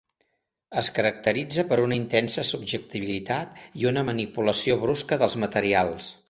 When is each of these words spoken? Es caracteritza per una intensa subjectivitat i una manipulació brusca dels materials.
Es 0.81 0.87
caracteritza 0.93 1.65
per 1.73 1.77
una 1.83 1.97
intensa 2.01 2.45
subjectivitat 2.53 3.61
i 3.83 3.87
una 3.91 4.05
manipulació 4.09 4.79
brusca 4.87 5.21
dels 5.27 5.39
materials. 5.47 6.11